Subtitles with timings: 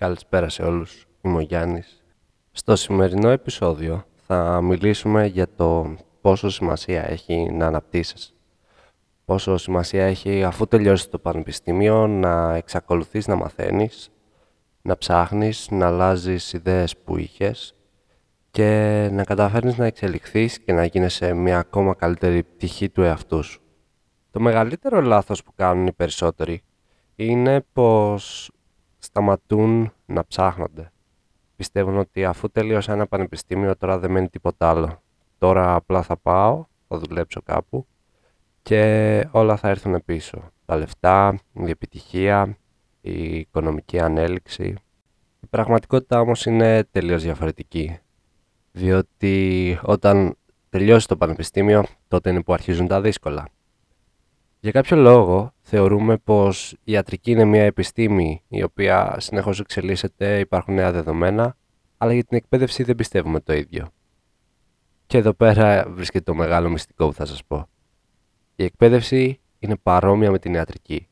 [0.00, 2.02] Καλησπέρα σε όλους, είμαι ο Γιάννης.
[2.50, 8.32] Στο σημερινό επεισόδιο θα μιλήσουμε για το πόσο σημασία έχει να αναπτύσσεσαι.
[9.24, 14.10] Πόσο σημασία έχει αφού τελειώσεις το πανεπιστήμιο να εξακολουθείς να μαθαίνεις,
[14.82, 17.74] να ψάχνεις, να αλλάζεις ιδέες που είχες
[18.50, 23.60] και να καταφέρνεις να εξελιχθείς και να γίνεσαι μια ακόμα καλύτερη πτυχή του εαυτού σου.
[24.30, 26.62] Το μεγαλύτερο λάθος που κάνουν οι περισσότεροι
[27.16, 28.50] είναι πως
[29.00, 30.92] σταματούν να ψάχνονται.
[31.56, 35.02] Πιστεύουν ότι αφού τελείωσα ένα πανεπιστήμιο τώρα δεν μένει τίποτα άλλο.
[35.38, 37.86] Τώρα απλά θα πάω, θα δουλέψω κάπου
[38.62, 40.50] και όλα θα έρθουν πίσω.
[40.64, 42.56] Τα λεφτά, η επιτυχία,
[43.00, 44.74] η οικονομική ανέλυξη.
[45.40, 47.98] Η πραγματικότητα όμως είναι τελείως διαφορετική.
[48.72, 50.36] Διότι όταν
[50.68, 53.48] τελειώσει το πανεπιστήμιο, τότε είναι που αρχίζουν τα δύσκολα.
[54.60, 60.74] Για κάποιο λόγο θεωρούμε πως η ιατρική είναι μια επιστήμη η οποία συνεχώς εξελίσσεται, υπάρχουν
[60.74, 61.56] νέα δεδομένα,
[61.98, 63.88] αλλά για την εκπαίδευση δεν πιστεύουμε το ίδιο.
[65.06, 67.68] Και εδώ πέρα βρίσκεται το μεγάλο μυστικό που θα σας πω.
[68.56, 71.08] Η εκπαίδευση είναι παρόμοια με την ιατρική.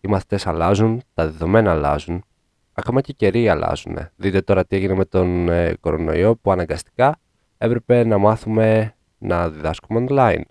[0.00, 2.24] Οι μαθητές αλλάζουν, τα δεδομένα αλλάζουν,
[2.72, 3.98] ακόμα και οι καιροί αλλάζουν.
[4.16, 7.20] Δείτε τώρα τι έγινε με τον ε, κορονοϊό που αναγκαστικά
[7.58, 10.42] έπρεπε να μάθουμε να διδάσκουμε online.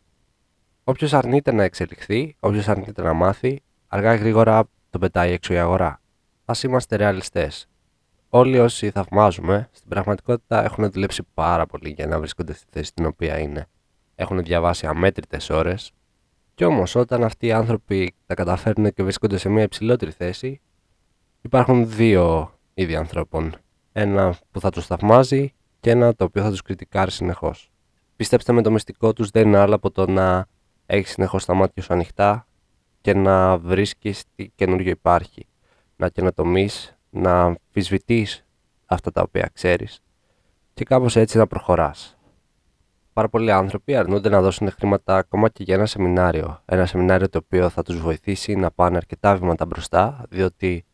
[0.83, 5.57] Όποιος αρνείται να εξελιχθεί, όποιος αρνείται να μάθει, αργά ή γρήγορα τον πετάει έξω η
[5.57, 6.01] αγορά.
[6.45, 7.67] Α είμαστε ρεαλιστές.
[8.29, 13.05] Όλοι όσοι θαυμάζουμε, στην πραγματικότητα έχουν δουλέψει πάρα πολύ για να βρίσκονται στη θέση στην
[13.05, 13.67] οποία είναι.
[14.15, 15.91] Έχουν διαβάσει αμέτρητες ώρες,
[16.55, 20.61] κι όμως όταν αυτοί οι άνθρωποι τα καταφέρνουν και βρίσκονται σε μια υψηλότερη θέση,
[21.41, 23.55] υπάρχουν δύο είδη ανθρώπων.
[23.91, 27.71] Ένα που θα τους θαυμάζει και ένα το οποίο θα τους κριτικάρει συνεχώς.
[28.15, 30.47] Πιστέψτε με, το μυστικό τους δεν είναι άλλο από το να
[30.85, 32.47] έχεις συνεχώς τα μάτια σου ανοιχτά
[33.01, 35.47] και να βρίσκεις τι καινούριο υπάρχει.
[35.95, 38.45] Να καινοτομείς, να αμφισβητείς
[38.85, 40.01] αυτά τα οποία ξέρεις
[40.73, 42.17] και κάπως έτσι να προχωράς.
[43.13, 46.61] Πάρα πολλοί άνθρωποι αρνούνται να δώσουν χρήματα ακόμα και για ένα σεμινάριο.
[46.65, 50.85] Ένα σεμινάριο το οποίο θα τους βοηθήσει να πάνε αρκετά βήματα μπροστά, διότι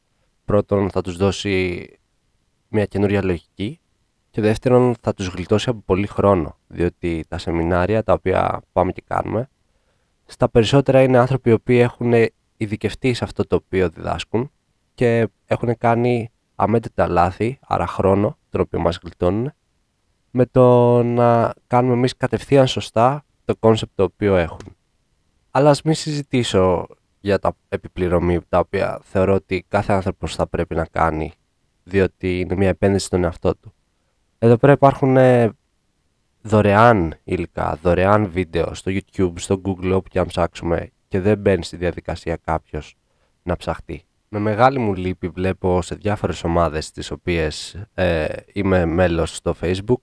[0.45, 1.87] πρώτον θα τους δώσει
[2.67, 3.79] μια καινούρια λογική
[4.29, 9.03] και δεύτερον θα τους γλιτώσει από πολύ χρόνο, διότι τα σεμινάρια τα οποία πάμε και
[9.07, 9.49] κάνουμε
[10.31, 12.13] στα περισσότερα είναι άνθρωποι οι οποίοι έχουν
[12.57, 14.51] ειδικευτεί σε αυτό το οποίο διδάσκουν
[14.93, 19.53] και έχουν κάνει αμέτρητα λάθη, άρα χρόνο, τον οποίο μας γλιτώνουν,
[20.31, 24.75] με το να κάνουμε εμείς κατευθείαν σωστά το concept το οποίο έχουν.
[25.51, 26.87] Αλλά ας μην συζητήσω
[27.19, 31.31] για τα επί πληρωμή τα οποία θεωρώ ότι κάθε άνθρωπος θα πρέπει να κάνει
[31.83, 33.73] διότι είναι μια επένδυση στον εαυτό του.
[34.39, 35.17] Εδώ πέρα υπάρχουν
[36.41, 41.63] δωρεάν υλικά, δωρεάν βίντεο στο YouTube, στο Google, όπου και αν ψάξουμε και δεν μπαίνει
[41.63, 42.95] στη διαδικασία κάποιος
[43.43, 44.03] να ψαχτεί.
[44.29, 50.01] Με μεγάλη μου λύπη βλέπω σε διάφορες ομάδες τις οποίες ε, είμαι μέλος στο Facebook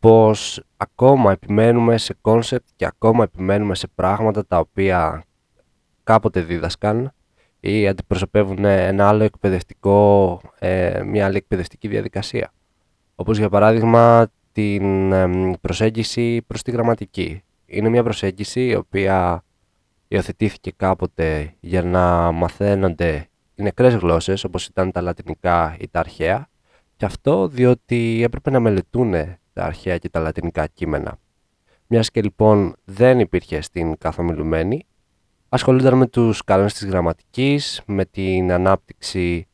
[0.00, 5.24] πως ακόμα επιμένουμε σε concept και ακόμα επιμένουμε σε πράγματα τα οποία
[6.02, 7.12] κάποτε δίδασκαν
[7.60, 12.52] ή αντιπροσωπεύουν ένα άλλο εκπαιδευτικό, ε, μια άλλη εκπαιδευτική διαδικασία.
[13.14, 17.42] Όπως για παράδειγμα την προσέγγιση προς τη γραμματική.
[17.66, 19.44] Είναι μια προσέγγιση η οποία
[20.08, 26.48] υιοθετήθηκε κάποτε για να μαθαίνονται οι νεκρές γλώσσες όπως ήταν τα λατινικά ή τα αρχαία
[26.96, 29.12] και αυτό διότι έπρεπε να μελετούν
[29.52, 31.18] τα αρχαία και τα λατινικά κείμενα.
[31.86, 34.86] Μιας και λοιπόν δεν υπήρχε στην καθομιλουμένη,
[35.48, 39.46] ασχολούνταν με τους κανόνες της γραμματικής, με την ανάπτυξη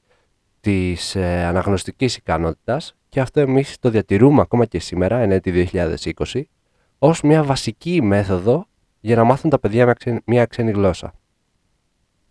[0.61, 6.43] της ε, αναγνωστικής ικανότητας και αυτό εμείς το διατηρούμε ακόμα και σήμερα, εν έτη 2020,
[6.99, 8.67] ως μια βασική μέθοδο
[9.01, 11.13] για να μάθουν τα παιδιά μια ξένη γλώσσα.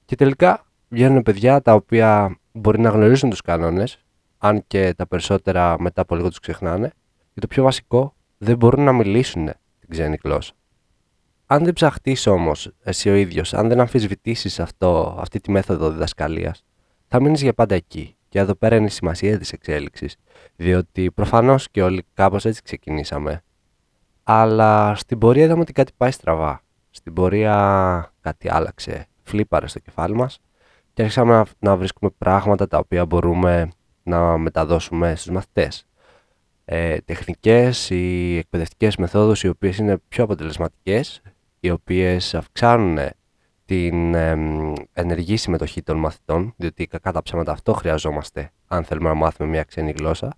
[0.06, 4.04] Και τελικά βγαίνουν παιδιά τα οποία μπορεί να γνωρίζουν τους κανόνες,
[4.38, 6.92] αν και τα περισσότερα μετά από λίγο τους ξεχνάνε,
[7.34, 9.46] και το πιο βασικό, δεν μπορούν να μιλήσουν
[9.80, 10.54] την ξένη γλώσσα.
[11.46, 16.64] Αν δεν ψαχτείς όμως εσύ ο ίδιος, αν δεν αμφισβητήσεις αυτό, αυτή τη μέθοδο διδασκαλίας,
[17.08, 20.16] θα μείνεις για πάντα εκεί και εδώ πέρα είναι η σημασία της εξέλιξης,
[20.56, 23.44] διότι προφανώς και όλοι κάπως έτσι ξεκινήσαμε.
[24.24, 26.62] Αλλά στην πορεία είδαμε ότι κάτι πάει στραβά.
[26.90, 30.40] Στην πορεία κάτι άλλαξε, φλίπαρε στο κεφάλι μας
[30.94, 33.70] και άρχισαμε να, βρίσκουμε πράγματα τα οποία μπορούμε
[34.04, 35.86] να μεταδώσουμε στους μαθητές.
[36.66, 41.22] Ε, τεχνικές ή εκπαιδευτικές μεθόδους οι οποίες είναι πιο αποτελεσματικές,
[41.60, 42.98] οι οποίες αυξάνουν
[43.72, 44.16] την
[44.94, 49.64] ενεργή συμμετοχή των μαθητών, διότι κακά τα ψέματα αυτό χρειαζόμαστε αν θέλουμε να μάθουμε μια
[49.64, 50.38] ξένη γλώσσα.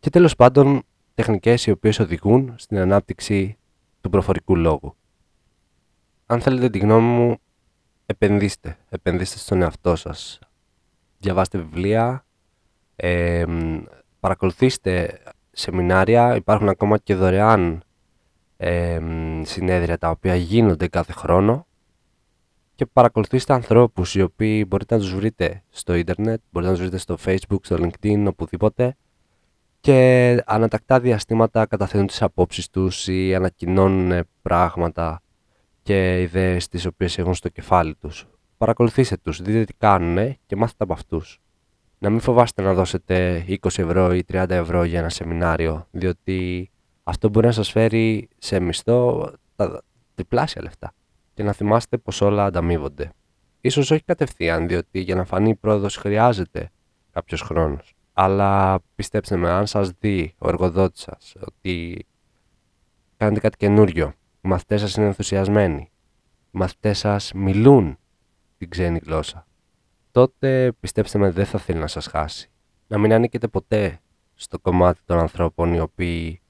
[0.00, 0.82] Και τέλος πάντων
[1.14, 3.56] τεχνικές οι οποίες οδηγούν στην ανάπτυξη
[4.00, 4.96] του προφορικού λόγου.
[6.26, 7.36] Αν θέλετε τη γνώμη μου,
[8.06, 8.78] επενδύστε.
[8.88, 10.38] Επενδύστε στον εαυτό σας.
[11.18, 12.24] Διαβάστε βιβλία,
[12.96, 13.44] Ε,
[14.20, 17.82] παρακολουθήστε σεμινάρια, υπάρχουν ακόμα και δωρεάν
[18.56, 19.00] ε,
[19.42, 21.67] συνέδρια τα οποία γίνονται κάθε χρόνο
[22.78, 26.98] και παρακολουθήστε ανθρώπους οι οποίοι μπορείτε να τους βρείτε στο ίντερνετ, μπορείτε να τους βρείτε
[26.98, 28.96] στο facebook, στο linkedin, οπουδήποτε
[29.80, 35.22] και ανατακτά διαστήματα καταθέτουν τις απόψεις τους ή ανακοινώνουν πράγματα
[35.82, 38.26] και ιδέες τις οποίες έχουν στο κεφάλι τους.
[38.58, 41.40] Παρακολουθήστε τους, δείτε τι κάνουν και μάθετε από αυτούς.
[41.98, 46.70] Να μην φοβάστε να δώσετε 20 ευρώ ή 30 ευρώ για ένα σεμινάριο, διότι
[47.02, 49.82] αυτό μπορεί να σας φέρει σε μισθό τα
[50.14, 50.92] διπλάσια λεφτά.
[51.38, 53.12] Και να θυμάστε πως όλα ανταμείβονται.
[53.60, 56.70] Ίσως όχι κατευθείαν, διότι για να φανεί η πρόοδος χρειάζεται
[57.10, 57.94] κάποιος χρόνος.
[58.12, 62.06] Αλλά πιστέψτε με, αν σας δει ο εργοδότης σας ότι
[63.16, 65.90] κάνετε κάτι καινούριο, οι μαθητές σας είναι ενθουσιασμένοι,
[66.50, 67.98] οι μαθητές σας μιλούν
[68.58, 69.46] την ξένη γλώσσα,
[70.10, 72.50] τότε πιστέψτε με δεν θα θέλει να σας χάσει.
[72.86, 74.00] Να μην ανήκετε ποτέ
[74.34, 76.40] στο κομμάτι των ανθρώπων οι οποίοι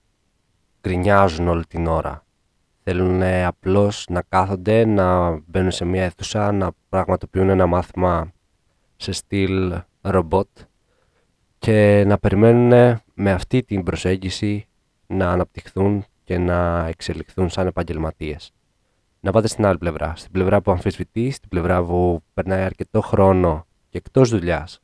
[0.80, 2.26] γκρινιάζουν όλη την ώρα.
[2.90, 8.32] Θέλουν απλώς να κάθονται, να μπαίνουν σε μια αίθουσα, να πραγματοποιούν ένα μάθημα
[8.96, 10.48] σε στυλ ρομπότ
[11.58, 14.68] και να περιμένουν με αυτή την προσέγγιση
[15.06, 18.52] να αναπτυχθούν και να εξελιχθούν σαν επαγγελματίες.
[19.20, 23.66] Να πάτε στην άλλη πλευρά, στην πλευρά που αμφισβητεί, στην πλευρά που περνάει αρκετό χρόνο
[23.88, 24.80] και εκτός δουλειάς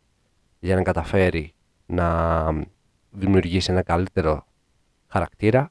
[0.58, 1.54] για να καταφέρει
[1.86, 2.46] να
[3.10, 4.46] δημιουργήσει ένα καλύτερο
[5.06, 5.70] χαρακτήρα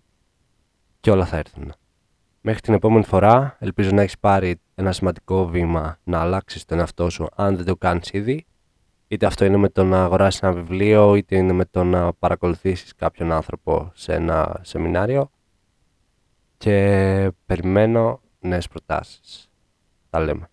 [1.00, 1.74] και όλα θα έρθουν.
[2.46, 7.10] Μέχρι την επόμενη φορά, ελπίζω να έχεις πάρει ένα σημαντικό βήμα να αλλάξεις τον εαυτό
[7.10, 8.46] σου αν δεν το κάνεις ήδη
[9.14, 12.96] Είτε αυτό είναι με το να αγοράσεις ένα βιβλίο, είτε είναι με το να παρακολουθήσεις
[12.96, 15.32] κάποιον άνθρωπο σε ένα σεμινάριο
[16.58, 19.50] και περιμένω νέες προτάσεις.
[20.10, 20.50] Τα λέμε.